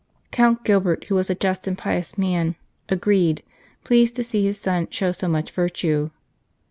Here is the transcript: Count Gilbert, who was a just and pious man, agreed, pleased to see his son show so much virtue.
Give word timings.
Count 0.31 0.63
Gilbert, 0.63 1.05
who 1.09 1.13
was 1.13 1.29
a 1.29 1.35
just 1.35 1.67
and 1.67 1.77
pious 1.77 2.17
man, 2.17 2.55
agreed, 2.89 3.43
pleased 3.83 4.15
to 4.15 4.23
see 4.23 4.43
his 4.43 4.59
son 4.59 4.87
show 4.89 5.11
so 5.11 5.27
much 5.27 5.51
virtue. 5.51 6.09